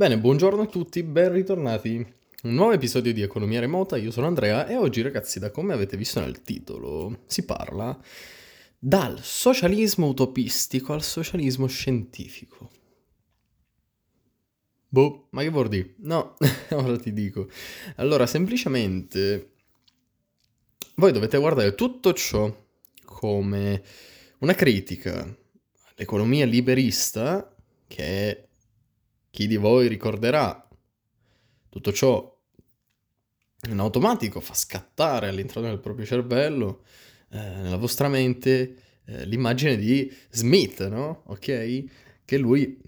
Bene, 0.00 0.16
buongiorno 0.16 0.62
a 0.62 0.66
tutti, 0.66 1.02
ben 1.02 1.30
ritornati. 1.30 1.96
Un 2.44 2.54
nuovo 2.54 2.72
episodio 2.72 3.12
di 3.12 3.20
Economia 3.20 3.60
Remota, 3.60 3.98
io 3.98 4.10
sono 4.10 4.28
Andrea 4.28 4.66
e 4.66 4.74
oggi 4.74 5.02
ragazzi, 5.02 5.38
da 5.38 5.50
come 5.50 5.74
avete 5.74 5.98
visto 5.98 6.20
nel 6.20 6.40
titolo, 6.40 7.24
si 7.26 7.44
parla 7.44 8.00
dal 8.78 9.18
socialismo 9.22 10.06
utopistico 10.06 10.94
al 10.94 11.02
socialismo 11.02 11.66
scientifico. 11.66 12.70
Boh, 14.88 15.26
ma 15.32 15.42
che 15.42 15.50
vuol 15.50 15.68
dire? 15.68 15.92
No, 15.98 16.38
ora 16.70 16.98
ti 16.98 17.12
dico. 17.12 17.50
Allora, 17.96 18.24
semplicemente 18.24 19.50
voi 20.94 21.12
dovete 21.12 21.36
guardare 21.36 21.74
tutto 21.74 22.14
ciò 22.14 22.50
come 23.04 23.82
una 24.38 24.54
critica 24.54 25.36
all'economia 25.94 26.46
liberista 26.46 27.54
che 27.86 28.46
chi 29.30 29.46
di 29.46 29.56
voi 29.56 29.88
ricorderà 29.88 30.68
tutto 31.68 31.92
ciò 31.92 32.38
in 33.68 33.78
automatico 33.78 34.40
fa 34.40 34.54
scattare 34.54 35.28
all'interno 35.28 35.68
del 35.68 35.78
proprio 35.78 36.06
cervello, 36.06 36.82
eh, 37.30 37.38
nella 37.38 37.76
vostra 37.76 38.08
mente, 38.08 38.76
eh, 39.04 39.26
l'immagine 39.26 39.76
di 39.76 40.12
Smith, 40.30 40.86
no? 40.88 41.22
Ok? 41.26 41.84
Che 42.24 42.38
lui 42.38 42.80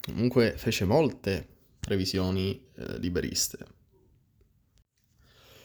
comunque 0.00 0.54
fece 0.56 0.84
molte 0.84 1.46
previsioni 1.80 2.68
eh, 2.76 2.98
liberiste. 2.98 3.58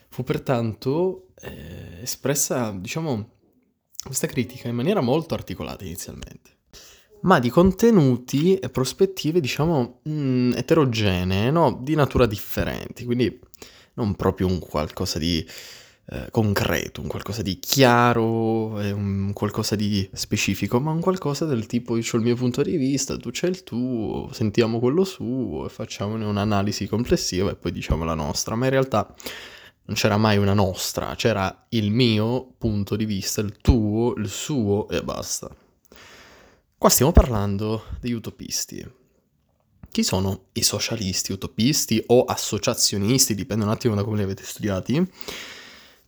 Fu 0.09 0.23
pertanto 0.23 1.27
eh, 1.41 2.01
espressa, 2.01 2.71
diciamo, 2.71 3.33
questa 4.03 4.27
critica 4.27 4.67
in 4.67 4.75
maniera 4.75 5.01
molto 5.01 5.33
articolata 5.33 5.83
inizialmente 5.83 6.54
ma 7.21 7.39
di 7.39 7.49
contenuti 7.49 8.55
e 8.55 8.69
prospettive, 8.69 9.39
diciamo, 9.39 9.99
mh, 10.03 10.11
mm, 10.11 10.51
eterogenee, 10.53 11.51
no? 11.51 11.79
Di 11.81 11.95
natura 11.95 12.25
differenti, 12.25 13.05
quindi 13.05 13.39
non 13.95 14.15
proprio 14.15 14.47
un 14.47 14.59
qualcosa 14.59 15.19
di 15.19 15.45
eh, 16.07 16.27
concreto, 16.29 17.01
un 17.01 17.07
qualcosa 17.07 17.41
di 17.41 17.57
chiaro, 17.59 18.75
un 18.75 19.31
qualcosa 19.33 19.75
di 19.75 20.07
specifico, 20.13 20.79
ma 20.79 20.91
un 20.91 20.99
qualcosa 20.99 21.45
del 21.45 21.65
tipo 21.65 21.97
io 21.97 22.03
ho 22.11 22.17
il 22.17 22.23
mio 22.23 22.35
punto 22.35 22.61
di 22.61 22.77
vista, 22.77 23.17
tu 23.17 23.29
c'hai 23.31 23.49
il 23.49 23.63
tuo, 23.63 24.29
sentiamo 24.31 24.79
quello 24.79 25.03
suo 25.03 25.65
e 25.65 25.69
facciamone 25.69 26.25
un'analisi 26.25 26.87
complessiva 26.87 27.49
e 27.51 27.55
poi 27.55 27.71
diciamo 27.71 28.03
la 28.03 28.13
nostra, 28.13 28.55
ma 28.55 28.65
in 28.65 28.71
realtà 28.71 29.13
non 29.85 29.95
c'era 29.95 30.17
mai 30.17 30.37
una 30.37 30.53
nostra, 30.53 31.15
c'era 31.15 31.65
il 31.69 31.91
mio 31.91 32.53
punto 32.57 32.95
di 32.95 33.05
vista, 33.05 33.41
il 33.41 33.57
tuo, 33.61 34.13
il 34.15 34.29
suo 34.29 34.87
e 34.89 35.01
basta. 35.03 35.49
Qua 36.77 36.89
stiamo 36.89 37.13
parlando 37.13 37.85
degli 38.01 38.11
utopisti. 38.11 38.85
Chi 39.89 40.03
sono 40.03 40.47
i 40.51 40.61
socialisti, 40.61 41.31
utopisti 41.31 42.03
o 42.07 42.25
associazionisti, 42.25 43.33
dipende 43.33 43.63
un 43.63 43.71
attimo 43.71 43.95
da 43.95 44.03
come 44.03 44.17
li 44.17 44.23
avete 44.23 44.43
studiati? 44.43 45.09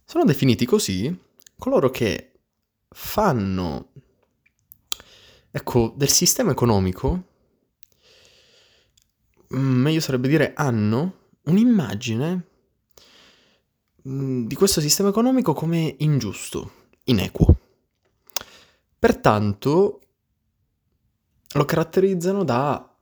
Sono 0.03 0.25
definiti 0.25 0.65
così 0.65 1.17
coloro 1.57 1.89
che 1.89 2.33
fanno, 2.89 3.91
ecco, 5.49 5.93
del 5.95 6.09
sistema 6.09 6.51
economico, 6.51 7.23
mm, 9.55 9.81
meglio 9.81 10.01
sarebbe 10.01 10.27
dire 10.27 10.53
hanno, 10.53 11.29
un'immagine 11.43 12.47
mm, 14.07 14.45
di 14.45 14.55
questo 14.55 14.81
sistema 14.81 15.09
economico 15.09 15.53
come 15.53 15.95
ingiusto, 15.99 16.71
inequo. 17.05 17.57
Pertanto 18.99 20.01
lo 21.53 21.65
caratterizzano 21.65 22.43
da... 22.43 22.95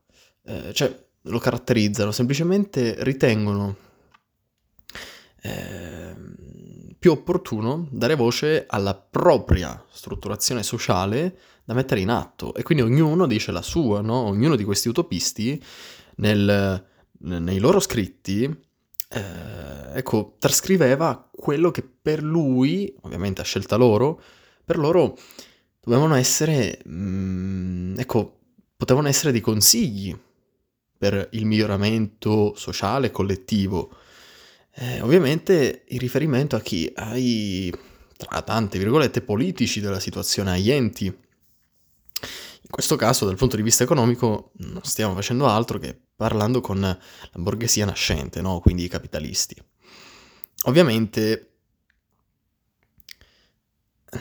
Eh, 0.43 0.73
cioè, 0.73 1.03
lo 1.27 1.39
caratterizzano, 1.39 2.11
semplicemente 2.11 2.95
ritengono 2.99 3.75
eh, 5.41 6.15
più 6.97 7.11
opportuno 7.11 7.88
dare 7.91 8.16
voce 8.16 8.66
alla 8.67 8.95
propria 8.95 9.84
strutturazione 9.89 10.61
sociale 10.63 11.38
da 11.63 11.73
mettere 11.73 12.01
in 12.01 12.09
atto 12.09 12.53
e 12.53 12.61
quindi 12.61 12.84
ognuno 12.84 13.25
dice 13.25 13.51
la 13.51 13.63
sua, 13.63 14.01
no? 14.01 14.17
Ognuno 14.22 14.55
di 14.55 14.63
questi 14.63 14.88
utopisti 14.88 15.61
nel, 16.17 16.85
nei 17.19 17.59
loro 17.59 17.79
scritti 17.79 18.44
eh, 18.44 19.97
ecco, 19.97 20.35
trascriveva 20.39 21.29
quello 21.31 21.72
che 21.72 21.84
per 21.84 22.22
lui, 22.22 22.94
ovviamente 23.01 23.41
a 23.41 23.45
scelta 23.45 23.75
loro, 23.75 24.22
per 24.63 24.78
loro 24.78 25.17
dovevano 25.85 26.16
essere, 26.16 26.79
mh, 26.84 26.94
mm, 26.94 28.00
ecco, 28.00 28.40
potevano 28.75 29.07
essere 29.07 29.31
dei 29.31 29.41
consigli 29.41 30.18
per 30.97 31.29
il 31.31 31.46
miglioramento 31.46 32.53
sociale 32.56 33.12
collettivo. 33.12 33.96
Eh, 34.73 35.01
ovviamente 35.01 35.85
il 35.88 36.00
riferimento 36.00 36.56
a 36.56 36.62
chi? 36.62 36.91
Ai, 36.96 37.73
tra 38.18 38.41
tante 38.41 38.79
virgolette, 38.79 39.22
politici 39.22 39.79
della 39.79 40.00
situazione, 40.00 40.51
agli 40.51 40.72
enti. 40.72 41.06
In 41.06 42.72
questo 42.72 42.96
caso, 42.96 43.25
dal 43.25 43.35
punto 43.35 43.56
di 43.56 43.62
vista 43.62 43.84
economico, 43.84 44.52
non 44.57 44.84
stiamo 44.84 45.13
facendo 45.13 45.47
altro 45.47 45.78
che 45.78 45.97
parlando 46.16 46.62
con 46.62 46.79
la 46.79 46.97
borghesia 47.35 47.85
nascente, 47.85 48.41
no? 48.41 48.59
quindi 48.59 48.85
i 48.85 48.90
capitalisti. 48.90 49.56
Ovviamente 50.63 51.54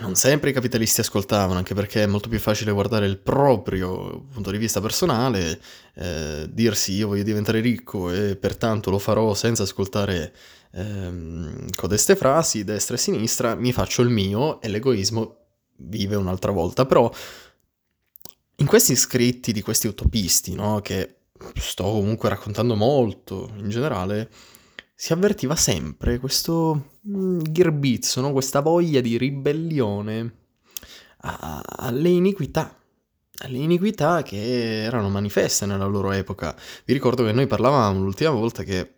non 0.00 0.14
sempre 0.14 0.50
i 0.50 0.52
capitalisti 0.52 1.00
ascoltavano, 1.00 1.58
anche 1.58 1.74
perché 1.74 2.02
è 2.02 2.06
molto 2.06 2.28
più 2.28 2.38
facile 2.38 2.72
guardare 2.72 3.06
il 3.06 3.18
proprio 3.18 4.26
punto 4.32 4.50
di 4.50 4.58
vista 4.58 4.80
personale, 4.80 5.60
eh, 5.94 6.48
dirsi 6.50 6.92
io 6.92 7.08
voglio 7.08 7.22
diventare 7.22 7.60
ricco 7.60 8.10
e 8.10 8.36
pertanto 8.36 8.90
lo 8.90 8.98
farò 8.98 9.34
senza 9.34 9.62
ascoltare 9.62 10.34
ehm, 10.72 11.70
codeste 11.70 12.16
frasi, 12.16 12.64
destra 12.64 12.96
e 12.96 12.98
sinistra, 12.98 13.54
mi 13.54 13.72
faccio 13.72 14.02
il 14.02 14.08
mio 14.08 14.60
e 14.60 14.68
l'egoismo 14.68 15.36
vive 15.76 16.16
un'altra 16.16 16.52
volta. 16.52 16.86
Però 16.86 17.10
in 18.56 18.66
questi 18.66 18.96
scritti 18.96 19.52
di 19.52 19.62
questi 19.62 19.86
utopisti, 19.86 20.54
no, 20.54 20.80
che 20.80 21.16
sto 21.56 21.84
comunque 21.84 22.28
raccontando 22.28 22.74
molto 22.74 23.50
in 23.56 23.68
generale, 23.68 24.30
si 24.94 25.12
avvertiva 25.12 25.56
sempre 25.56 26.18
questo 26.18 26.98
mm, 27.08 27.40
ghirbizzo, 27.40 28.20
no? 28.20 28.32
questa 28.32 28.60
voglia 28.60 29.00
di 29.00 29.18
ribellione 29.18 30.34
a, 31.22 31.60
alle 31.64 32.08
iniquità, 32.10 32.78
alle 33.38 33.58
iniquità 33.58 34.22
che 34.22 34.82
erano 34.82 35.10
manifeste 35.10 35.66
nella 35.66 35.86
loro 35.86 36.12
epoca. 36.12 36.54
Vi 36.84 36.92
ricordo 36.92 37.24
che 37.24 37.32
noi 37.32 37.46
parlavamo 37.46 38.00
l'ultima 38.00 38.30
volta 38.30 38.62
che 38.62 38.94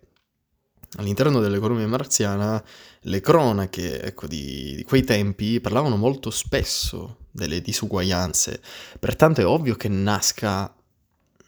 all'interno 0.97 1.39
dell'economia 1.39 1.87
marziana 1.87 2.63
le 3.01 3.19
cronache 3.19 4.01
ecco, 4.01 4.27
di, 4.27 4.75
di, 4.75 4.83
quei 4.83 5.03
tempi 5.03 5.59
parlavano 5.59 5.97
molto 5.97 6.29
spesso 6.29 7.25
delle 7.31 7.61
disuguaglianze, 7.61 8.61
pertanto 8.99 9.41
è 9.41 9.45
ovvio 9.45 9.75
che 9.75 9.89
nasca 9.89 10.73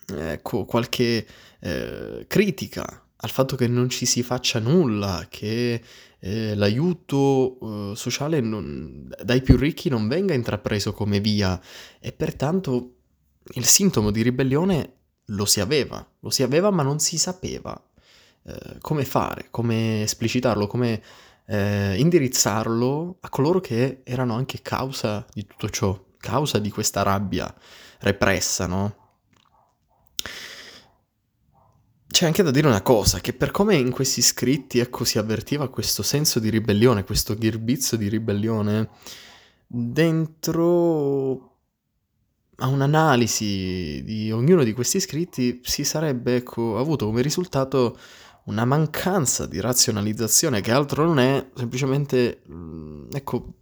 ecco, 0.08 0.66
qualche 0.66 1.26
eh, 1.60 2.26
critica 2.28 3.04
al 3.22 3.30
fatto 3.30 3.56
che 3.56 3.68
non 3.68 3.90
ci 3.90 4.06
si 4.06 4.24
faccia 4.24 4.60
nulla, 4.60 5.26
che 5.30 5.82
eh, 6.20 6.56
l'aiuto 6.56 7.92
eh, 7.92 7.96
sociale 7.96 8.40
non, 8.42 9.10
dai 9.24 9.42
più 9.42 9.58
ricchi 9.58 9.90
non 9.90 10.08
venga 10.08 10.34
intrapreso 10.34 10.94
come 10.94 11.20
via 11.20 11.60
e 12.00 12.12
pertanto 12.12 12.94
il 13.54 13.66
sintomo 13.66 14.12
di 14.12 14.22
ribellione 14.22 14.94
lo 15.26 15.46
si 15.46 15.60
aveva, 15.60 16.06
lo 16.20 16.30
si 16.30 16.44
aveva 16.44 16.72
ma 16.72 16.84
non 16.84 17.00
si 17.00 17.18
sapeva 17.18 17.82
eh, 18.44 18.78
come 18.82 19.06
fare, 19.06 19.48
come 19.50 20.04
esplicitarlo, 20.04 20.68
come 20.68 21.02
eh, 21.46 21.96
indirizzarlo 21.98 23.18
a 23.22 23.30
coloro 23.30 23.60
che 23.60 24.02
erano 24.04 24.36
anche 24.36 24.62
causa 24.62 25.26
di 25.34 25.46
tutto 25.46 25.70
ciò, 25.70 26.06
causa 26.18 26.60
di 26.60 26.70
questa 26.70 27.02
rabbia 27.02 27.54
repressa, 28.00 28.66
no? 28.66 29.09
C'è 32.12 32.26
anche 32.26 32.42
da 32.42 32.52
dire 32.52 32.68
una 32.68 32.82
cosa, 32.82 33.20
che 33.20 33.34
per 33.34 33.52
come 33.52 33.76
in 33.76 33.92
questi 33.92 34.22
scritti 34.22 34.80
ecco, 34.80 35.04
si 35.04 35.20
avvertiva 35.20 35.70
questo 35.70 36.02
senso 36.02 36.40
di 36.40 36.50
ribellione, 36.50 37.04
questo 37.04 37.36
ghirbizzo 37.36 37.96
di 37.96 38.10
ribellione, 38.10 38.90
dentro 39.68 41.58
a 42.56 42.68
un'analisi 42.68 44.04
di 44.04 44.32
ognuno 44.32 44.64
di 44.64 44.74
questi 44.74 45.00
scritti 45.00 45.62
si 45.64 45.84
sarebbe 45.84 46.38
ecco, 46.38 46.78
avuto 46.80 47.06
come 47.06 47.22
risultato 47.22 47.98
una 48.46 48.66
mancanza 48.66 49.46
di 49.46 49.62
razionalizzazione 49.62 50.62
che 50.62 50.72
altro 50.72 51.06
non 51.06 51.20
è 51.20 51.50
semplicemente 51.54 52.42
mm, 52.52 53.10
ecco, 53.14 53.54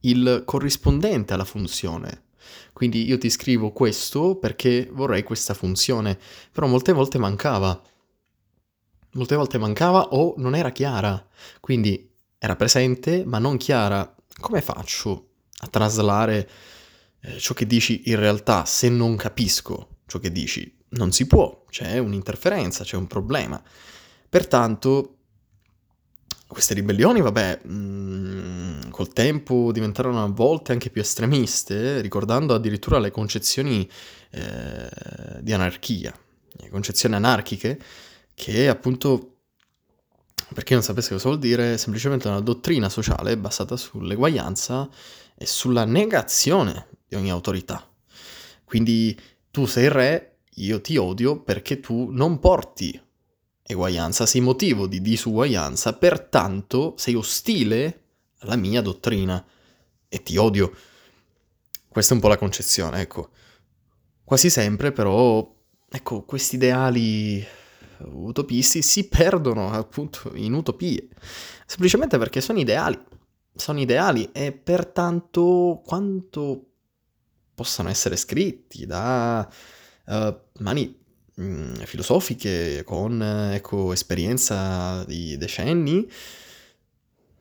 il 0.00 0.42
corrispondente 0.44 1.34
alla 1.34 1.44
funzione 1.44 2.24
quindi 2.72 3.06
io 3.06 3.18
ti 3.18 3.30
scrivo 3.30 3.72
questo 3.72 4.36
perché 4.36 4.88
vorrei 4.92 5.22
questa 5.22 5.54
funzione, 5.54 6.18
però 6.52 6.66
molte 6.66 6.92
volte 6.92 7.18
mancava. 7.18 7.80
Molte 9.12 9.34
volte 9.34 9.58
mancava 9.58 10.08
o 10.08 10.34
non 10.36 10.54
era 10.54 10.70
chiara, 10.70 11.26
quindi 11.60 12.10
era 12.38 12.56
presente 12.56 13.24
ma 13.24 13.38
non 13.38 13.56
chiara. 13.56 14.14
Come 14.38 14.60
faccio 14.60 15.28
a 15.60 15.68
traslare 15.68 16.48
eh, 17.20 17.38
ciò 17.38 17.54
che 17.54 17.66
dici 17.66 18.02
in 18.10 18.16
realtà 18.16 18.66
se 18.66 18.90
non 18.90 19.16
capisco 19.16 19.88
ciò 20.06 20.18
che 20.18 20.30
dici. 20.32 20.74
Non 20.88 21.12
si 21.12 21.26
può, 21.26 21.64
c'è 21.68 21.98
un'interferenza, 21.98 22.84
c'è 22.84 22.96
un 22.96 23.06
problema. 23.06 23.60
Pertanto 24.28 25.15
queste 26.46 26.74
ribellioni, 26.74 27.20
vabbè, 27.20 27.60
mh, 27.64 27.72
mm, 27.72 28.90
col 28.90 29.12
tempo 29.12 29.72
diventarono 29.72 30.22
a 30.22 30.28
volte 30.28 30.72
anche 30.72 30.90
più 30.90 31.00
estremiste, 31.00 32.00
ricordando 32.00 32.54
addirittura 32.54 32.98
le 32.98 33.10
concezioni 33.10 33.88
eh, 34.30 34.88
di 35.40 35.52
anarchia, 35.52 36.16
le 36.58 36.68
concezioni 36.68 37.14
anarchiche, 37.14 37.78
che 38.34 38.68
appunto, 38.68 39.38
per 40.54 40.62
chi 40.62 40.74
non 40.74 40.82
sapesse 40.82 41.12
cosa 41.12 41.28
vuol 41.28 41.40
dire, 41.40 41.78
semplicemente 41.78 42.28
una 42.28 42.40
dottrina 42.40 42.88
sociale 42.88 43.36
basata 43.36 43.76
sull'eguaglianza 43.76 44.88
e 45.36 45.46
sulla 45.46 45.84
negazione 45.84 46.88
di 47.06 47.16
ogni 47.16 47.30
autorità. 47.30 47.88
Quindi 48.64 49.18
tu 49.50 49.66
sei 49.66 49.88
re, 49.88 50.38
io 50.56 50.80
ti 50.80 50.96
odio 50.96 51.42
perché 51.42 51.80
tu 51.80 52.08
non 52.10 52.38
porti 52.38 53.00
eguaglianza, 53.66 54.26
sei 54.26 54.40
motivo 54.40 54.86
di 54.86 55.00
disuguaglianza, 55.00 55.94
pertanto 55.94 56.94
sei 56.96 57.14
ostile 57.14 58.02
alla 58.38 58.56
mia 58.56 58.80
dottrina 58.80 59.44
e 60.08 60.22
ti 60.22 60.36
odio. 60.36 60.72
Questa 61.88 62.12
è 62.12 62.16
un 62.16 62.22
po' 62.22 62.28
la 62.28 62.38
concezione, 62.38 63.00
ecco. 63.00 63.30
Quasi 64.22 64.50
sempre 64.50 64.92
però, 64.92 65.54
ecco, 65.88 66.22
questi 66.24 66.56
ideali 66.56 67.44
utopisti 67.98 68.82
si 68.82 69.08
perdono 69.08 69.72
appunto 69.72 70.30
in 70.34 70.52
utopie, 70.52 71.08
semplicemente 71.64 72.18
perché 72.18 72.40
sono 72.40 72.58
ideali, 72.58 72.98
sono 73.54 73.80
ideali 73.80 74.30
e 74.32 74.52
pertanto 74.52 75.80
quanto 75.84 76.72
possano 77.54 77.88
essere 77.88 78.16
scritti 78.16 78.84
da 78.84 79.48
uh, 80.06 80.40
mani 80.58 81.04
filosofiche 81.84 82.82
con 82.84 83.22
ecco, 83.52 83.92
esperienza 83.92 85.04
di 85.04 85.36
decenni, 85.36 86.08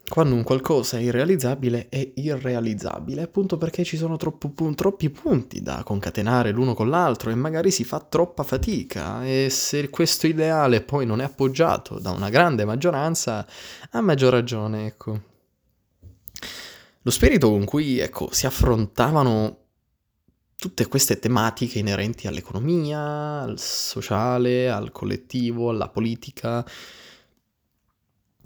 quando 0.08 0.36
un 0.36 0.44
qualcosa 0.44 0.98
è 0.98 1.02
irrealizzabile 1.02 1.88
è 1.90 2.12
irrealizzabile, 2.16 3.24
appunto 3.24 3.58
perché 3.58 3.84
ci 3.84 3.98
sono 3.98 4.18
troppo, 4.18 4.54
troppi 4.76 5.10
punti 5.10 5.62
da 5.62 5.82
concatenare 5.84 6.52
l'uno 6.52 6.74
con 6.74 6.90
l'altro 6.90 7.32
e 7.32 7.36
magari 7.36 7.72
si 7.72 7.84
fa 7.84 8.00
troppa 8.00 8.44
fatica 8.44 9.26
e 9.26 9.48
se 9.50 9.90
questo 9.90 10.28
ideale 10.28 10.82
poi 10.82 11.06
non 11.06 11.22
è 11.22 11.24
appoggiato 11.24 11.98
da 11.98 12.12
una 12.12 12.30
grande 12.30 12.66
maggioranza, 12.66 13.48
ha 13.92 14.02
maggior 14.02 14.32
ragione, 14.34 14.86
ecco. 14.86 15.22
Lo 17.02 17.12
spirito 17.12 17.50
con 17.50 17.66
cui, 17.66 18.00
ecco, 18.00 18.30
si 18.32 18.46
affrontavano 18.46 19.65
tutte 20.66 20.88
queste 20.88 21.20
tematiche 21.20 21.78
inerenti 21.78 22.26
all'economia, 22.26 23.42
al 23.42 23.60
sociale, 23.60 24.68
al 24.68 24.92
collettivo, 24.92 25.70
alla 25.70 25.90
politica, 25.90 26.66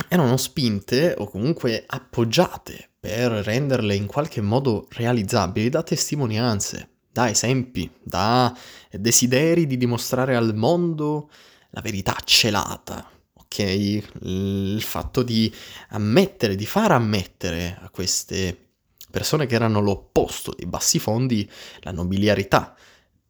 erano 0.09 0.35
spinte 0.35 1.15
o 1.17 1.29
comunque 1.29 1.85
appoggiate 1.87 2.89
per 2.99 3.31
renderle 3.31 3.95
in 3.95 4.05
qualche 4.05 4.41
modo 4.41 4.87
realizzabili 4.91 5.69
da 5.69 5.81
testimonianze, 5.81 6.89
da 7.09 7.29
esempi, 7.29 7.89
da 8.03 8.53
desideri 8.91 9.65
di 9.65 9.77
dimostrare 9.77 10.35
al 10.35 10.53
mondo 10.53 11.29
la 11.69 11.79
verità 11.79 12.17
celata, 12.25 13.09
ok? 13.33 13.59
Il 13.59 14.81
fatto 14.81 15.23
di 15.23 15.49
ammettere, 15.91 16.55
di 16.55 16.65
far 16.65 16.91
ammettere 16.91 17.77
a 17.79 17.89
queste 17.89 18.68
persone 19.09 19.45
che 19.45 19.55
erano 19.55 19.79
l'opposto 19.79 20.53
dei 20.55 20.65
bassi 20.65 20.99
fondi, 20.99 21.49
la 21.81 21.91
nobiliarità, 21.91 22.75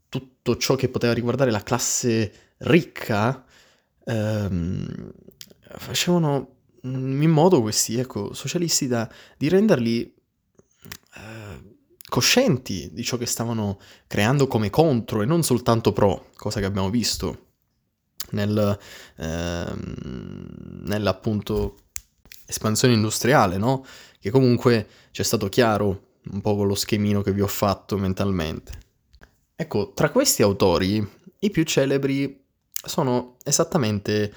tutto 0.10 0.58
ciò 0.58 0.76
che 0.76 0.90
poteva 0.90 1.14
riguardare 1.14 1.52
la 1.52 1.64
classe 1.64 2.54
ricca, 2.60 3.46
ehm, 4.06 5.12
facevano 5.78 6.56
in 6.84 7.30
modo 7.30 7.62
questi 7.62 7.98
ecco, 7.98 8.34
socialisti 8.34 8.88
da, 8.88 9.10
di 9.38 9.50
renderli 9.50 10.14
eh, 11.16 11.78
coscienti 12.08 12.90
di 12.92 13.04
ciò 13.04 13.18
che 13.18 13.26
stavano 13.26 13.80
creando 14.08 14.48
come 14.48 14.70
contro 14.70 15.22
e 15.22 15.26
non 15.26 15.44
soltanto 15.44 15.94
pro, 15.94 16.30
cosa 16.36 16.60
che 16.60 16.66
abbiamo 16.66 16.90
visto 16.90 17.48
nel, 18.31 18.78
ehm, 19.18 19.96
nell'appunto 20.86 21.78
espansione 22.46 22.96
industriale, 22.96 23.58
no? 23.58 23.86
Che 24.19 24.30
comunque 24.31 24.88
c'è 25.12 25.24
stato 25.24 25.48
chiaro 25.48 26.07
un 26.31 26.42
po' 26.42 26.56
con 26.56 26.68
lo 26.68 26.75
schemino 26.75 27.21
che 27.21 27.31
vi 27.31 27.42
ho 27.42 27.48
fatto 27.48 27.98
mentalmente. 27.98 28.77
Ecco, 29.56 29.94
tra 29.94 30.10
questi 30.10 30.42
autori 30.42 31.06
i 31.39 31.50
più 31.50 31.63
celebri 31.63 32.44
sono 32.71 33.38
esattamente 33.44 34.33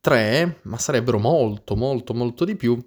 tre, 0.00 0.60
ma 0.62 0.78
sarebbero 0.78 1.18
molto, 1.18 1.76
molto, 1.76 2.14
molto 2.14 2.44
di 2.44 2.56
più. 2.56 2.78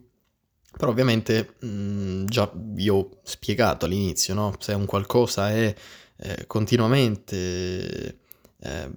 Però 0.78 0.92
ovviamente 0.92 1.56
mh, 1.60 1.68
mm, 1.68 2.26
già 2.26 2.52
vi 2.54 2.90
ho 2.90 3.20
spiegato 3.24 3.86
all'inizio, 3.86 4.34
no? 4.34 4.56
Se 4.60 4.74
un 4.74 4.86
qualcosa 4.86 5.50
è 5.50 5.74
eh, 6.18 6.46
continuamente 6.48 8.20
eh, 8.60 8.92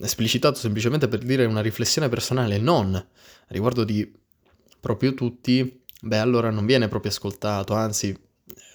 esplicitato 0.00 0.56
semplicemente 0.56 1.08
per 1.08 1.20
dire 1.20 1.44
una 1.44 1.60
riflessione 1.60 2.08
personale, 2.08 2.58
non 2.58 3.06
riguardo 3.48 3.84
di 3.84 4.12
proprio 4.80 5.14
tutti, 5.14 5.84
beh 6.00 6.18
allora 6.18 6.50
non 6.50 6.66
viene 6.66 6.88
proprio 6.88 7.10
ascoltato, 7.10 7.74
anzi 7.74 8.16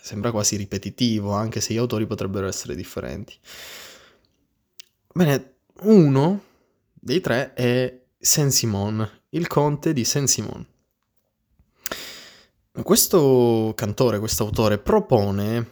sembra 0.01 0.31
quasi 0.31 0.55
ripetitivo, 0.55 1.31
anche 1.31 1.61
se 1.61 1.73
gli 1.73 1.77
autori 1.77 2.05
potrebbero 2.05 2.47
essere 2.47 2.75
differenti. 2.75 3.37
Bene, 5.13 5.53
uno 5.81 6.43
dei 6.93 7.21
tre 7.21 7.53
è 7.53 8.01
Saint-Simon, 8.17 9.09
il 9.29 9.47
conte 9.47 9.93
di 9.93 10.03
Saint-Simon. 10.03 10.67
Questo 12.81 13.73
cantore, 13.75 14.19
questo 14.19 14.43
autore 14.45 14.79
propone, 14.79 15.67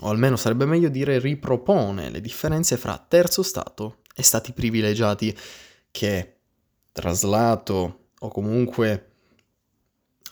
o 0.00 0.08
almeno 0.08 0.36
sarebbe 0.36 0.66
meglio 0.66 0.88
dire 0.88 1.18
ripropone, 1.18 2.10
le 2.10 2.20
differenze 2.20 2.76
fra 2.76 3.02
terzo 3.08 3.42
stato 3.42 3.98
e 4.14 4.22
stati 4.22 4.52
privilegiati 4.52 5.36
che, 5.90 6.36
traslato 6.92 8.08
o 8.18 8.28
comunque 8.28 9.15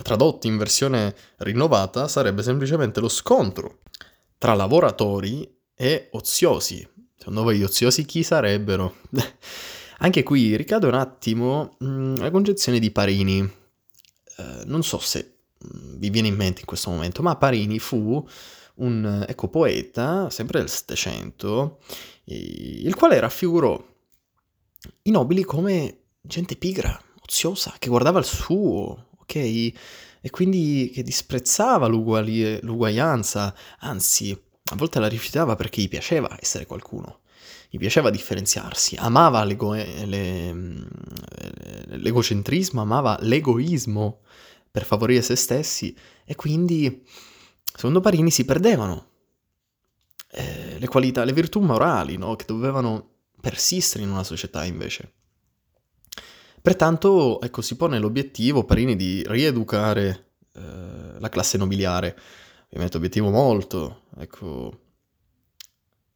tradotto 0.03 0.47
in 0.47 0.57
versione 0.57 1.15
rinnovata, 1.39 2.09
sarebbe 2.09 2.43
semplicemente 2.43 3.01
lo 3.01 3.09
scontro 3.09 3.81
tra 4.39 4.55
lavoratori 4.55 5.49
e 5.75 6.09
oziosi. 6.13 6.87
Secondo 7.17 7.43
voi 7.43 7.59
gli 7.59 7.63
oziosi 7.63 8.05
chi 8.05 8.23
sarebbero? 8.23 8.97
Anche 9.99 10.23
qui 10.23 10.57
ricade 10.57 10.87
un 10.87 10.95
attimo 10.95 11.77
mh, 11.79 11.87
mm, 11.87 12.17
la 12.17 12.31
concezione 12.31 12.79
di 12.79 12.91
Parini. 12.91 13.41
Eh, 14.37 14.63
non 14.67 14.83
so 14.83 14.99
se 14.99 15.39
mm, 15.65 15.97
vi 15.97 16.11
viene 16.11 16.29
in 16.29 16.37
mente 16.37 16.61
in 16.61 16.67
questo 16.67 16.91
momento, 16.91 17.23
ma 17.23 17.37
Parini 17.37 17.79
fu 17.79 18.27
un 18.77 19.25
ecco, 19.27 19.49
poeta, 19.49 20.29
sempre 20.31 20.59
del 20.59 20.69
Settecento, 20.69 21.79
il 22.25 22.95
quale 22.95 23.21
raffigurò 23.21 23.83
i 25.03 25.11
nobili 25.11 25.45
come 25.45 25.99
gente 26.21 26.57
pigra, 26.57 27.01
oziosa, 27.23 27.75
che 27.79 27.89
guardava 27.89 28.19
il 28.19 28.25
suo, 28.25 29.11
ok? 29.25 29.35
E 30.21 30.31
quindi 30.31 30.91
che 30.95 31.03
disprezzava 31.03 31.87
l'uguali- 31.87 32.61
l'uguaglianza, 32.63 33.55
anzi, 33.81 34.31
a 34.71 34.77
volte 34.77 34.99
la 35.01 35.09
rifiutava 35.09 35.57
perché 35.57 35.83
gli 35.83 35.89
piaceva 35.89 36.35
essere 36.41 36.65
qualcuno, 36.67 37.21
gli 37.69 37.77
piaceva 37.79 38.09
differenziarsi, 38.11 38.97
amava 38.97 39.45
l'ego- 39.45 39.75
le- 39.75 40.87
l'egocentrismo, 41.97 42.81
amava 42.81 43.19
l'egoismo 43.21 44.21
per 44.71 44.85
favorire 44.85 45.23
se 45.23 45.37
stessi 45.37 45.95
e 46.25 46.35
quindi, 46.35 47.03
secondo 47.75 48.01
Parini, 48.01 48.31
si 48.31 48.45
perdevano 48.45 49.09
eh, 50.31 50.79
le 50.79 50.87
qualità, 50.89 51.25
le 51.25 51.33
virtù 51.33 51.61
morali, 51.61 52.17
no? 52.17 52.35
Che 52.37 52.45
dovevano 52.47 53.11
persistere 53.41 54.03
in 54.05 54.11
una 54.11 54.25
società 54.25 54.65
invece. 54.65 55.13
Pertanto, 56.65 57.43
ecco, 57.43 57.61
si 57.61 57.77
pone 57.77 57.99
l'obiettivo 57.99 58.65
Parini 58.65 58.97
di 58.97 59.23
rieducare 59.27 60.31
eh, 60.55 60.61
la 61.19 61.29
classe 61.29 61.59
nobiliare. 61.59 62.19
Ovviamente 62.69 62.97
obiettivo 62.97 63.29
molto, 63.29 64.05
ecco, 64.17 64.73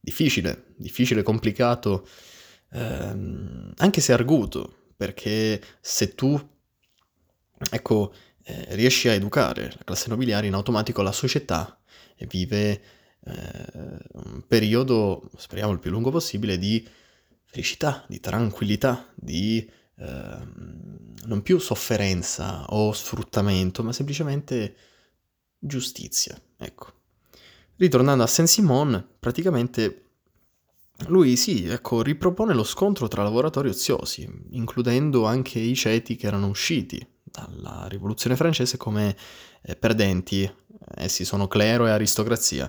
difficile, 0.01 0.73
difficile, 0.79 1.23
complicato, 1.23 2.09
ehm, 2.71 3.75
anche 3.77 4.01
se 4.01 4.15
arguto, 4.15 4.93
perché 4.97 5.63
se 5.83 6.15
tu, 6.15 6.41
ecco, 7.71 8.15
eh, 8.45 8.69
riesci 8.71 9.09
a 9.09 9.13
educare 9.13 9.65
la 9.77 9.85
classe 9.85 10.09
nobiliare, 10.09 10.47
in 10.47 10.55
automatico 10.55 11.03
la 11.03 11.13
società 11.13 11.79
vive 12.27 12.81
eh, 13.23 13.99
un 14.13 14.43
periodo, 14.49 15.29
speriamo 15.37 15.73
il 15.73 15.79
più 15.79 15.91
lungo 15.91 16.11
possibile, 16.11 16.57
di 16.57 16.89
felicità, 17.45 18.03
di 18.09 18.19
tranquillità, 18.19 19.13
di 19.15 19.77
Ehm, 20.01 21.15
non 21.25 21.43
più 21.43 21.59
sofferenza 21.59 22.65
o 22.69 22.93
sfruttamento, 22.93 23.83
ma 23.83 23.93
semplicemente 23.93 24.77
giustizia. 25.59 26.41
Ecco. 26.57 26.93
Ritornando 27.77 28.23
a 28.23 28.27
Saint-Simon, 28.27 29.07
praticamente 29.19 30.05
lui 31.07 31.37
sì, 31.37 31.69
ecco, 31.69 32.03
ripropone 32.03 32.55
lo 32.55 32.65
scontro 32.65 33.07
tra 33.07 33.23
lavoratori 33.23 33.69
oziosi, 33.69 34.29
includendo 34.51 35.27
anche 35.27 35.61
i 35.61 35.75
ceti 35.77 36.17
che 36.17 36.27
erano 36.27 36.49
usciti 36.49 37.07
dalla 37.23 37.87
rivoluzione 37.89 38.35
francese 38.35 38.77
come 38.77 39.17
eh, 39.63 39.77
perdenti, 39.77 40.51
essi 40.97 41.25
sono 41.25 41.47
clero 41.47 41.87
e 41.87 41.91
aristocrazia. 41.91 42.69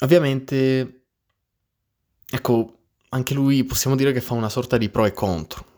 Ovviamente, 0.00 1.04
ecco, 2.28 2.78
anche 3.10 3.34
lui 3.34 3.64
possiamo 3.64 3.96
dire 3.96 4.12
che 4.12 4.20
fa 4.20 4.34
una 4.34 4.48
sorta 4.50 4.76
di 4.76 4.90
pro 4.90 5.06
e 5.06 5.12
contro. 5.12 5.69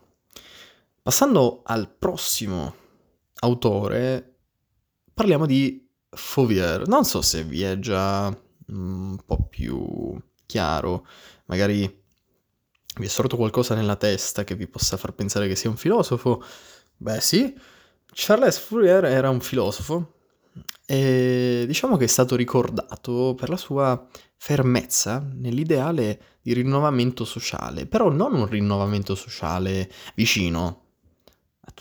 Passando 1.02 1.62
al 1.64 1.92
prossimo 1.92 2.76
autore, 3.40 4.36
parliamo 5.12 5.46
di 5.46 5.84
Fauvier. 6.08 6.86
Non 6.86 7.04
so 7.04 7.22
se 7.22 7.42
vi 7.42 7.62
è 7.62 7.76
già 7.80 8.28
un 8.68 9.18
po' 9.26 9.48
più 9.48 10.16
chiaro, 10.46 11.04
magari 11.46 11.80
vi 12.98 13.04
è 13.04 13.08
sorto 13.08 13.36
qualcosa 13.36 13.74
nella 13.74 13.96
testa 13.96 14.44
che 14.44 14.54
vi 14.54 14.68
possa 14.68 14.96
far 14.96 15.12
pensare 15.12 15.48
che 15.48 15.56
sia 15.56 15.68
un 15.68 15.76
filosofo. 15.76 16.40
Beh 16.98 17.20
sì, 17.20 17.52
Charles 18.12 18.58
Fourier 18.58 19.04
era 19.06 19.28
un 19.28 19.40
filosofo 19.40 20.18
e 20.86 21.64
diciamo 21.66 21.96
che 21.96 22.04
è 22.04 22.08
stato 22.08 22.36
ricordato 22.36 23.34
per 23.36 23.48
la 23.48 23.56
sua 23.56 24.06
fermezza 24.36 25.18
nell'ideale 25.32 26.38
di 26.42 26.52
rinnovamento 26.52 27.24
sociale, 27.24 27.86
però 27.86 28.08
non 28.08 28.34
un 28.34 28.46
rinnovamento 28.46 29.16
sociale 29.16 29.90
vicino 30.14 30.81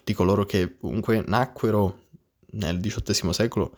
tutti 0.02 0.14
coloro 0.14 0.46
che 0.46 0.78
comunque 0.80 1.24
nacquero 1.28 2.08
nel 2.54 2.80
XVIII 2.80 3.34
secolo, 3.34 3.78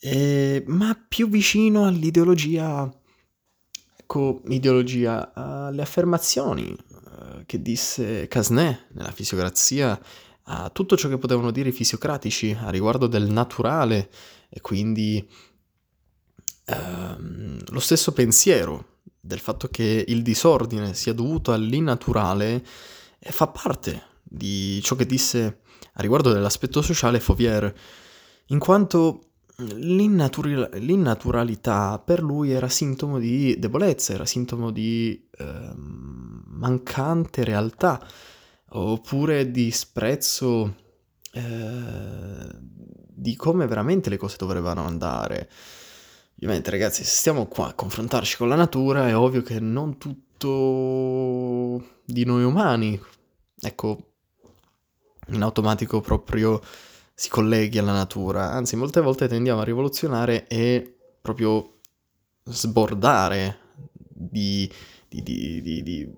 eh, 0.00 0.64
ma 0.66 0.98
più 1.06 1.28
vicino 1.28 1.86
all'ideologia, 1.86 2.90
ecco, 3.96 4.40
ideologia, 4.48 5.32
alle 5.34 5.82
affermazioni 5.82 6.74
eh, 6.74 7.44
che 7.44 7.60
disse 7.60 8.26
Casnet 8.26 8.86
nella 8.92 9.12
fisiocrazia, 9.12 10.00
a 10.50 10.70
tutto 10.70 10.96
ciò 10.96 11.10
che 11.10 11.18
potevano 11.18 11.50
dire 11.50 11.68
i 11.68 11.72
fisiocratici 11.72 12.56
a 12.58 12.70
riguardo 12.70 13.06
del 13.06 13.30
naturale 13.30 14.08
e 14.48 14.62
quindi 14.62 15.28
ehm, 16.64 17.58
lo 17.68 17.80
stesso 17.80 18.12
pensiero 18.12 19.00
del 19.20 19.40
fatto 19.40 19.68
che 19.68 20.06
il 20.08 20.22
disordine 20.22 20.94
sia 20.94 21.12
dovuto 21.12 21.52
all'innaturale 21.52 22.64
fa 23.20 23.48
parte 23.48 24.07
di 24.28 24.80
ciò 24.82 24.94
che 24.94 25.06
disse 25.06 25.60
a 25.94 26.02
riguardo 26.02 26.32
dell'aspetto 26.32 26.82
sociale 26.82 27.20
Fauvier, 27.20 27.72
in 28.46 28.58
quanto 28.58 29.28
l'innatura- 29.56 30.68
l'innaturalità 30.74 31.98
per 31.98 32.22
lui 32.22 32.50
era 32.50 32.68
sintomo 32.68 33.18
di 33.18 33.58
debolezza, 33.58 34.12
era 34.12 34.24
sintomo 34.24 34.70
di 34.70 35.28
eh, 35.36 35.72
mancante 35.76 37.44
realtà, 37.44 38.00
oppure 38.70 39.50
di 39.50 39.70
sprezzo 39.70 40.76
eh, 41.32 42.48
di 43.08 43.34
come 43.36 43.66
veramente 43.66 44.10
le 44.10 44.16
cose 44.16 44.36
dovrebbero 44.38 44.82
andare. 44.82 45.50
Ovviamente 46.36 46.70
ragazzi, 46.70 47.02
se 47.02 47.16
stiamo 47.16 47.46
qua 47.46 47.68
a 47.68 47.74
confrontarci 47.74 48.36
con 48.36 48.48
la 48.48 48.54
natura, 48.54 49.08
è 49.08 49.16
ovvio 49.16 49.42
che 49.42 49.58
non 49.58 49.98
tutto 49.98 51.84
di 52.04 52.24
noi 52.24 52.44
umani, 52.44 53.00
ecco, 53.60 54.07
in 55.30 55.42
automatico 55.42 56.00
proprio 56.00 56.60
si 57.14 57.28
colleghi 57.28 57.78
alla 57.78 57.92
natura, 57.92 58.52
anzi 58.52 58.76
molte 58.76 59.00
volte 59.00 59.26
tendiamo 59.26 59.60
a 59.60 59.64
rivoluzionare 59.64 60.46
e 60.46 60.96
proprio 61.20 61.80
sbordare 62.44 63.58
di, 64.08 64.70
di, 65.08 65.22
di, 65.22 66.12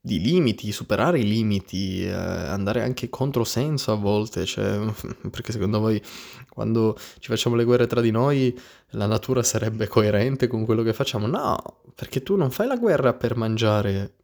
di 0.00 0.20
limiti, 0.20 0.72
superare 0.72 1.18
i 1.18 1.24
limiti, 1.24 2.04
eh, 2.04 2.12
andare 2.12 2.82
anche 2.82 3.08
controsenso 3.08 3.92
a 3.92 3.96
volte, 3.96 4.44
cioè, 4.44 4.78
perché 5.30 5.52
secondo 5.52 5.80
voi 5.80 6.02
quando 6.48 6.96
ci 7.18 7.28
facciamo 7.28 7.56
le 7.56 7.64
guerre 7.64 7.86
tra 7.86 8.00
di 8.00 8.10
noi 8.10 8.58
la 8.92 9.06
natura 9.06 9.42
sarebbe 9.42 9.86
coerente 9.86 10.46
con 10.46 10.64
quello 10.64 10.82
che 10.82 10.92
facciamo? 10.92 11.26
No, 11.26 11.82
perché 11.94 12.22
tu 12.22 12.36
non 12.36 12.50
fai 12.50 12.66
la 12.66 12.76
guerra 12.76 13.12
per 13.12 13.36
mangiare, 13.36 14.14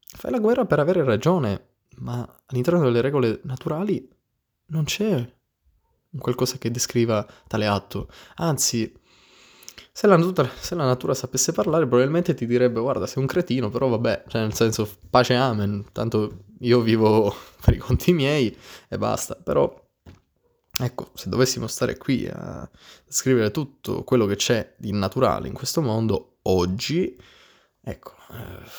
fai 0.00 0.30
la 0.30 0.38
guerra 0.38 0.66
per 0.66 0.80
avere 0.80 1.02
ragione, 1.04 1.68
ma 1.98 2.26
all'interno 2.46 2.80
delle 2.80 3.00
regole 3.00 3.40
naturali 3.44 4.08
non 4.66 4.84
c'è 4.84 5.30
qualcosa 6.18 6.58
che 6.58 6.70
descriva 6.70 7.26
tale 7.46 7.66
atto, 7.66 8.08
anzi 8.36 9.00
se 9.94 10.06
la, 10.06 10.16
natura, 10.16 10.50
se 10.58 10.74
la, 10.74 10.86
natura, 10.86 11.12
sapesse 11.12 11.52
parlare, 11.52 11.86
probabilmente 11.86 12.32
ti 12.32 12.46
direbbe: 12.46 12.80
Guarda, 12.80 13.06
sei 13.06 13.22
un 13.22 13.28
cretino, 13.28 13.68
però 13.68 13.88
vabbè, 13.88 14.24
cioè 14.26 14.40
nel 14.40 14.54
senso, 14.54 14.88
pace 15.10 15.34
amen. 15.34 15.84
Tanto 15.92 16.44
io 16.60 16.80
vivo 16.80 17.34
per 17.62 17.74
i 17.74 17.78
conti 17.78 18.14
miei 18.14 18.56
e 18.88 18.96
basta. 18.96 19.34
Però, 19.34 19.70
ecco, 20.78 21.10
se 21.12 21.28
dovessimo 21.28 21.66
stare 21.66 21.98
qui 21.98 22.26
a 22.26 22.68
scrivere 23.06 23.50
tutto 23.50 24.02
quello 24.02 24.24
che 24.24 24.36
c'è 24.36 24.74
di 24.78 24.92
naturale 24.92 25.48
in 25.48 25.54
questo 25.54 25.82
mondo 25.82 26.38
oggi, 26.44 27.14
ecco, 27.82 28.14
eh, 28.30 28.70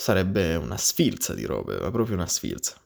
sarebbe 0.00 0.54
una 0.54 0.78
sfilza 0.78 1.34
di 1.34 1.44
robe, 1.44 1.76
proprio 1.76 2.14
una 2.14 2.26
sfilza. 2.26 2.80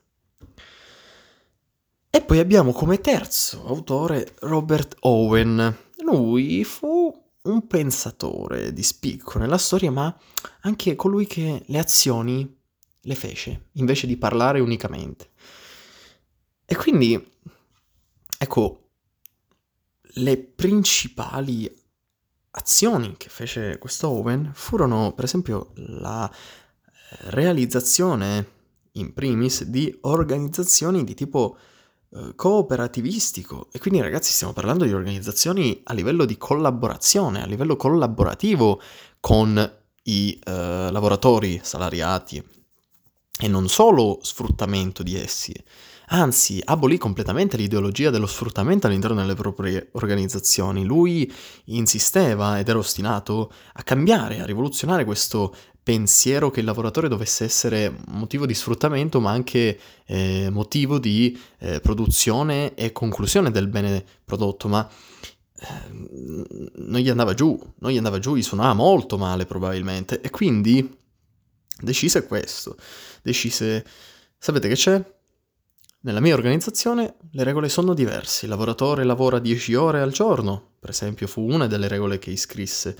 E 2.10 2.20
poi 2.22 2.38
abbiamo 2.40 2.72
come 2.72 3.00
terzo 3.00 3.64
autore 3.66 4.34
Robert 4.40 4.96
Owen. 5.00 5.76
Lui 5.98 6.64
fu 6.64 7.12
un 7.42 7.66
pensatore 7.68 8.72
di 8.72 8.82
spicco 8.82 9.38
nella 9.38 9.58
storia, 9.58 9.92
ma 9.92 10.16
anche 10.62 10.96
colui 10.96 11.26
che 11.26 11.62
le 11.66 11.78
azioni 11.78 12.56
le 13.00 13.14
fece, 13.14 13.68
invece 13.72 14.08
di 14.08 14.16
parlare 14.16 14.58
unicamente. 14.58 15.30
E 16.64 16.74
quindi, 16.74 17.32
ecco, 18.38 18.88
le 20.00 20.36
principali 20.36 21.82
azioni 22.50 23.16
che 23.16 23.28
fece 23.28 23.78
questo 23.78 24.08
Owen 24.08 24.50
furono, 24.52 25.12
per 25.12 25.24
esempio, 25.24 25.70
la 25.74 26.32
realizzazione 27.28 28.52
in 28.92 29.12
primis 29.12 29.64
di 29.64 29.96
organizzazioni 30.02 31.04
di 31.04 31.14
tipo 31.14 31.56
eh, 32.10 32.34
cooperativistico 32.36 33.68
e 33.72 33.78
quindi 33.78 34.00
ragazzi 34.00 34.32
stiamo 34.32 34.52
parlando 34.52 34.84
di 34.84 34.92
organizzazioni 34.92 35.80
a 35.84 35.94
livello 35.94 36.24
di 36.24 36.36
collaborazione, 36.36 37.42
a 37.42 37.46
livello 37.46 37.76
collaborativo 37.76 38.80
con 39.20 39.72
i 40.04 40.38
eh, 40.44 40.52
lavoratori 40.90 41.60
salariati 41.62 42.42
e 43.36 43.48
non 43.48 43.68
solo 43.68 44.20
sfruttamento 44.22 45.02
di 45.02 45.16
essi, 45.16 45.52
anzi 46.08 46.60
abolì 46.64 46.98
completamente 46.98 47.56
l'ideologia 47.56 48.10
dello 48.10 48.26
sfruttamento 48.26 48.86
all'interno 48.86 49.20
delle 49.20 49.34
proprie 49.34 49.88
organizzazioni. 49.92 50.84
Lui 50.84 51.32
insisteva 51.64 52.60
ed 52.60 52.68
era 52.68 52.78
ostinato 52.78 53.52
a 53.72 53.82
cambiare, 53.82 54.40
a 54.40 54.46
rivoluzionare 54.46 55.04
questo 55.04 55.52
pensiero 55.84 56.50
che 56.50 56.60
il 56.60 56.66
lavoratore 56.66 57.08
dovesse 57.08 57.44
essere 57.44 57.94
motivo 58.06 58.46
di 58.46 58.54
sfruttamento, 58.54 59.20
ma 59.20 59.30
anche 59.30 59.78
eh, 60.06 60.48
motivo 60.50 60.98
di 60.98 61.38
eh, 61.58 61.78
produzione 61.80 62.74
e 62.74 62.90
conclusione 62.90 63.50
del 63.50 63.68
bene 63.68 64.02
prodotto. 64.24 64.66
Ma 64.66 64.88
eh, 65.60 65.66
non 66.76 67.00
gli 67.00 67.10
andava 67.10 67.34
giù, 67.34 67.56
non 67.80 67.90
gli 67.92 67.98
andava 67.98 68.18
giù, 68.18 68.34
gli 68.34 68.42
suonava 68.42 68.72
molto 68.72 69.18
male 69.18 69.44
probabilmente. 69.44 70.22
E 70.22 70.30
quindi 70.30 70.90
decise 71.78 72.26
questo. 72.26 72.76
Decise, 73.22 73.84
sapete 74.38 74.68
che 74.68 74.74
c'è? 74.74 75.12
Nella 76.00 76.20
mia 76.20 76.34
organizzazione 76.34 77.16
le 77.30 77.44
regole 77.44 77.68
sono 77.68 77.92
diverse. 77.92 78.46
Il 78.46 78.50
lavoratore 78.50 79.04
lavora 79.04 79.38
10 79.38 79.74
ore 79.74 80.00
al 80.00 80.12
giorno, 80.12 80.72
per 80.80 80.90
esempio, 80.90 81.26
fu 81.26 81.42
una 81.42 81.66
delle 81.66 81.88
regole 81.88 82.18
che 82.18 82.30
iscrisse 82.30 82.96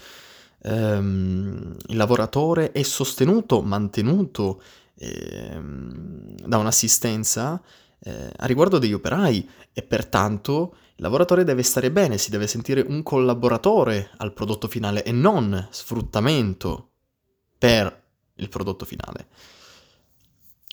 ehm, 0.65 1.77
il 1.87 1.97
lavoratore 1.97 2.73
è 2.73 2.83
sostenuto, 2.83 3.63
mantenuto 3.63 4.63
ehm, 4.97 6.37
da 6.47 6.59
un'assistenza 6.59 7.63
eh, 8.01 8.33
a 8.35 8.47
riguardo 8.47 8.79
degli 8.79 8.93
operai 8.93 9.49
e 9.73 9.83
pertanto 9.83 10.77
il 10.97 11.03
lavoratore 11.03 11.45
deve 11.45 11.63
stare 11.63 11.91
bene, 11.91 12.19
si 12.19 12.31
deve 12.31 12.47
sentire 12.47 12.81
un 12.81 13.03
collaboratore 13.03 14.11
al 14.19 14.33
prodotto 14.33 14.69
finale 14.69 15.03
e 15.03 15.13
non 15.13 15.69
sfruttamento 15.71 16.91
per 17.59 18.03
il 18.35 18.49
prodotto 18.49 18.85
finale. 18.85 19.29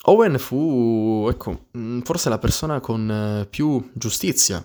Owen 0.05 0.37
fu, 0.39 1.27
ecco, 1.29 1.67
mm, 1.77 2.01
forse 2.01 2.29
la 2.29 2.39
persona 2.39 2.79
con 2.79 3.09
eh, 3.09 3.45
più 3.45 3.91
giustizia 3.93 4.63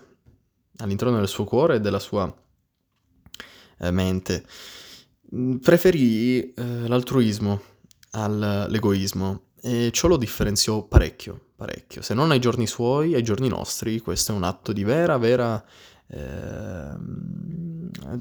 all'interno 0.78 1.18
del 1.18 1.28
suo 1.28 1.44
cuore 1.44 1.76
e 1.76 1.80
della 1.80 1.98
sua 1.98 2.34
eh, 3.78 3.90
mente. 3.90 4.44
Mm, 5.34 5.56
preferì 5.56 6.52
eh, 6.54 6.88
l'altruismo 6.88 7.60
all'egoismo 8.10 9.42
e 9.60 9.90
ciò 9.92 10.08
lo 10.08 10.16
differenziò 10.16 10.84
parecchio, 10.84 11.48
parecchio. 11.56 12.02
Se 12.02 12.14
non 12.14 12.30
ai 12.30 12.38
giorni 12.38 12.66
suoi, 12.66 13.14
ai 13.14 13.22
giorni 13.22 13.48
nostri, 13.48 14.00
questo 14.00 14.32
è 14.32 14.34
un 14.34 14.44
atto 14.44 14.72
di 14.72 14.84
vera, 14.84 15.18
vera 15.18 15.62
eh, 16.08 16.94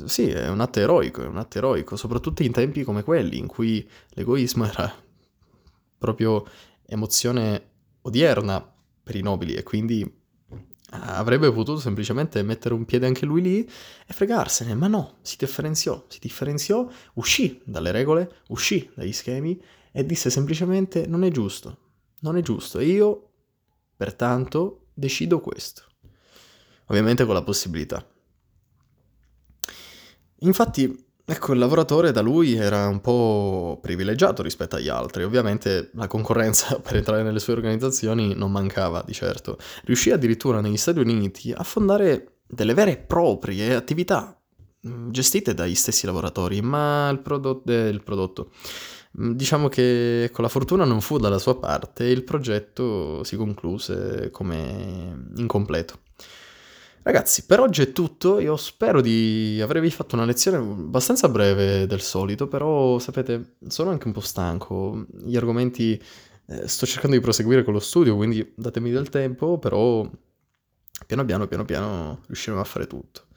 sì, 0.05 0.29
è 0.29 0.49
un 0.49 0.59
atto 0.59 0.79
eroico, 0.79 1.23
è 1.23 1.27
un 1.27 1.37
atto 1.37 1.57
eroico, 1.59 1.95
soprattutto 1.95 2.43
in 2.43 2.51
tempi 2.51 2.83
come 2.83 3.03
quelli 3.03 3.37
in 3.37 3.47
cui 3.47 3.87
l'egoismo 4.09 4.65
era 4.65 4.91
proprio 5.97 6.45
emozione 6.85 7.69
odierna 8.01 8.73
per 9.03 9.15
i 9.15 9.21
nobili 9.21 9.53
e 9.53 9.63
quindi 9.63 10.23
avrebbe 11.01 11.51
potuto 11.51 11.79
semplicemente 11.79 12.41
mettere 12.43 12.73
un 12.73 12.85
piede 12.85 13.05
anche 13.07 13.25
lui 13.25 13.41
lì 13.41 13.63
e 13.63 14.13
fregarsene, 14.13 14.75
ma 14.75 14.87
no, 14.87 15.17
si 15.21 15.35
differenziò, 15.37 16.05
si 16.07 16.19
differenziò, 16.19 16.87
uscì 17.15 17.61
dalle 17.65 17.91
regole, 17.91 18.41
uscì 18.49 18.89
dagli 18.95 19.13
schemi 19.13 19.61
e 19.91 20.05
disse 20.05 20.29
semplicemente 20.29 21.05
non 21.07 21.23
è 21.23 21.31
giusto, 21.31 21.77
non 22.21 22.37
è 22.37 22.41
giusto 22.41 22.79
io 22.79 23.29
pertanto 23.95 24.87
decido 24.93 25.39
questo. 25.39 25.83
Ovviamente 26.87 27.25
con 27.25 27.33
la 27.33 27.43
possibilità. 27.43 28.05
Infatti 30.39 31.04
Ecco, 31.27 31.53
il 31.53 31.59
lavoratore 31.59 32.11
da 32.11 32.21
lui 32.21 32.53
era 32.53 32.87
un 32.87 33.01
po' 33.01 33.79
privilegiato 33.81 34.43
rispetto 34.43 34.75
agli 34.75 34.89
altri, 34.89 35.23
ovviamente 35.23 35.89
la 35.95 36.05
concorrenza 36.05 36.77
per 36.77 36.97
entrare 36.97 37.23
nelle 37.23 37.39
sue 37.39 37.53
organizzazioni 37.53 38.35
non 38.35 38.51
mancava 38.51 39.01
di 39.03 39.11
certo. 39.11 39.57
Riuscì 39.85 40.11
addirittura 40.11 40.61
negli 40.61 40.77
Stati 40.77 40.99
Uniti 40.99 41.51
a 41.51 41.63
fondare 41.63 42.41
delle 42.45 42.75
vere 42.75 42.91
e 42.91 42.97
proprie 42.97 43.73
attività 43.73 44.39
mm, 44.87 45.09
gestite 45.09 45.55
dagli 45.55 45.73
stessi 45.73 46.05
lavoratori, 46.05 46.61
ma 46.61 47.09
il 47.09 47.19
prodotto, 47.19 47.71
eh, 47.71 47.87
il 47.87 48.03
prodotto 48.03 48.51
mm, 49.19 49.31
diciamo 49.31 49.67
che 49.67 50.25
ecco, 50.25 50.43
la 50.43 50.47
fortuna 50.47 50.85
non 50.85 51.01
fu 51.01 51.17
dalla 51.17 51.39
sua 51.39 51.57
parte 51.57 52.05
e 52.05 52.11
il 52.11 52.23
progetto 52.23 53.23
si 53.23 53.35
concluse 53.35 54.29
come 54.29 55.25
incompleto. 55.37 56.04
Ragazzi, 57.05 57.45
per 57.45 57.59
oggi 57.59 57.83
è 57.83 57.91
tutto. 57.91 58.39
Io 58.39 58.57
spero 58.57 58.99
di 58.99 59.59
avervi 59.61 59.91
fatto 59.91 60.15
una 60.15 60.25
lezione 60.25 60.57
abbastanza 60.57 61.29
breve 61.29 61.85
del 61.85 62.01
solito, 62.01 62.47
però 62.47 62.97
sapete, 62.97 63.57
sono 63.67 63.91
anche 63.91 64.07
un 64.07 64.13
po' 64.13 64.21
stanco. 64.21 65.05
Gli 65.23 65.37
argomenti 65.37 66.01
eh, 66.47 66.67
sto 66.67 66.87
cercando 66.87 67.15
di 67.15 67.21
proseguire 67.21 67.63
con 67.63 67.73
lo 67.73 67.79
studio, 67.79 68.15
quindi 68.15 68.53
datemi 68.55 68.89
del 68.89 69.09
tempo, 69.09 69.59
però 69.59 70.09
piano 71.05 71.25
piano, 71.25 71.45
piano 71.45 71.63
piano 71.63 72.21
riusciremo 72.25 72.59
a 72.59 72.63
fare 72.63 72.87
tutto. 72.87 73.27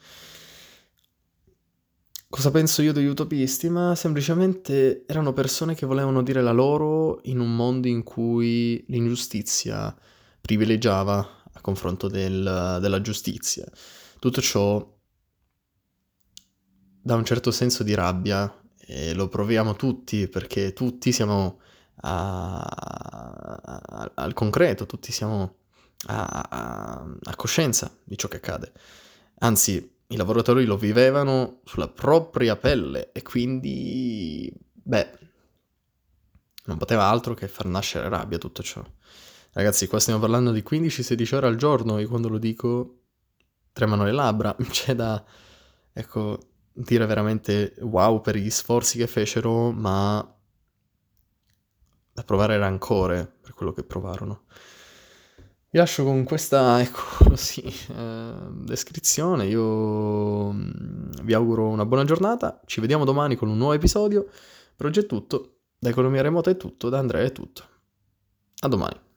Cosa 2.30 2.50
penso 2.50 2.80
io 2.80 2.94
degli 2.94 3.04
utopisti? 3.04 3.68
Ma 3.68 3.94
semplicemente 3.94 5.04
erano 5.06 5.34
persone 5.34 5.74
che 5.74 5.84
volevano 5.84 6.22
dire 6.22 6.40
la 6.40 6.52
loro 6.52 7.20
in 7.24 7.38
un 7.38 7.54
mondo 7.54 7.86
in 7.86 8.02
cui 8.02 8.82
l'ingiustizia 8.88 9.94
privilegiava 10.40 11.37
confronto 11.68 12.08
del, 12.08 12.78
della 12.80 13.00
giustizia. 13.00 13.66
Tutto 14.18 14.40
ciò 14.40 14.96
dà 17.02 17.14
un 17.14 17.24
certo 17.24 17.50
senso 17.50 17.82
di 17.82 17.94
rabbia 17.94 18.52
e 18.78 19.12
lo 19.12 19.28
proviamo 19.28 19.76
tutti 19.76 20.28
perché 20.28 20.72
tutti 20.72 21.12
siamo 21.12 21.60
a, 22.02 22.58
a, 22.60 24.10
al 24.14 24.32
concreto, 24.32 24.86
tutti 24.86 25.12
siamo 25.12 25.56
a, 26.06 27.06
a 27.22 27.36
coscienza 27.36 27.94
di 28.02 28.16
ciò 28.16 28.28
che 28.28 28.36
accade. 28.36 28.72
Anzi, 29.40 29.96
i 30.08 30.16
lavoratori 30.16 30.64
lo 30.64 30.78
vivevano 30.78 31.60
sulla 31.64 31.88
propria 31.88 32.56
pelle 32.56 33.12
e 33.12 33.20
quindi, 33.20 34.50
beh, 34.72 35.18
non 36.64 36.78
poteva 36.78 37.04
altro 37.04 37.34
che 37.34 37.46
far 37.46 37.66
nascere 37.66 38.08
rabbia 38.08 38.38
tutto 38.38 38.62
ciò. 38.62 38.82
Ragazzi, 39.52 39.86
qua 39.86 39.98
stiamo 39.98 40.20
parlando 40.20 40.52
di 40.52 40.62
15-16 40.68 41.34
ore 41.34 41.46
al 41.46 41.56
giorno 41.56 41.98
e 41.98 42.06
quando 42.06 42.28
lo 42.28 42.38
dico 42.38 42.98
tremano 43.72 44.04
le 44.04 44.12
labbra. 44.12 44.54
C'è 44.68 44.94
da, 44.94 45.24
ecco, 45.92 46.38
dire 46.72 47.06
veramente 47.06 47.74
wow 47.80 48.20
per 48.20 48.36
gli 48.36 48.50
sforzi 48.50 48.98
che 48.98 49.06
fecero, 49.06 49.72
ma 49.72 50.36
da 52.12 52.22
provare 52.24 52.58
rancore 52.58 53.30
per 53.40 53.54
quello 53.54 53.72
che 53.72 53.84
provarono. 53.84 54.44
Vi 55.70 55.78
lascio 55.78 56.02
con 56.04 56.24
questa, 56.24 56.80
ecco, 56.82 57.36
sì, 57.36 57.62
eh, 57.62 58.32
descrizione. 58.50 59.46
Io 59.46 60.52
mm, 60.52 61.10
vi 61.22 61.34
auguro 61.34 61.68
una 61.68 61.84
buona 61.86 62.04
giornata. 62.04 62.60
Ci 62.64 62.80
vediamo 62.80 63.04
domani 63.04 63.36
con 63.36 63.48
un 63.48 63.56
nuovo 63.56 63.74
episodio. 63.74 64.28
Per 64.76 64.86
oggi 64.86 65.00
è 65.00 65.06
tutto. 65.06 65.56
Da 65.78 65.88
Economia 65.90 66.22
Remota 66.22 66.50
è 66.50 66.56
tutto. 66.56 66.88
Da 66.88 66.98
Andrea 66.98 67.22
è 67.22 67.32
tutto. 67.32 67.64
A 68.60 68.68
domani. 68.68 69.07